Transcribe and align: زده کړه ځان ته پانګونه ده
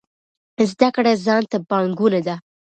زده 0.71 0.89
کړه 0.95 1.11
ځان 1.25 1.43
ته 1.51 1.57
پانګونه 1.69 2.19
ده 2.27 2.35